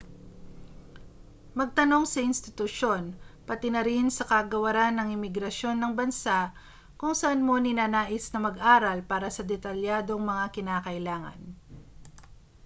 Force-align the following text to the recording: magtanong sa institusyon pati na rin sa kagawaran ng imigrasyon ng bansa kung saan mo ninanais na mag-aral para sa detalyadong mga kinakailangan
magtanong 1.59 2.05
sa 2.09 2.25
institusyon 2.31 3.03
pati 3.49 3.67
na 3.71 3.81
rin 3.89 4.07
sa 4.11 4.25
kagawaran 4.31 4.93
ng 4.97 5.13
imigrasyon 5.17 5.77
ng 5.79 5.93
bansa 5.99 6.39
kung 6.99 7.13
saan 7.19 7.41
mo 7.47 7.55
ninanais 7.65 8.25
na 8.33 8.39
mag-aral 8.47 8.97
para 9.11 9.29
sa 9.35 9.45
detalyadong 9.51 10.21
mga 10.31 10.45
kinakailangan 10.57 11.37